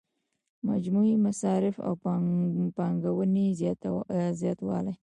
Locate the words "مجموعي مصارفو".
0.69-1.81